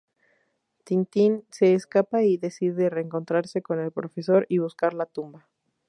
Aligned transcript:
Tintín 0.83 1.45
se 1.51 1.75
escapa 1.75 2.23
y 2.23 2.37
decide 2.39 2.89
reencontrarse 2.89 3.61
con 3.61 3.79
el 3.79 3.91
profesor 3.91 4.47
y 4.49 4.57
buscar 4.57 4.95
la 4.95 5.05
tumba. 5.05 5.47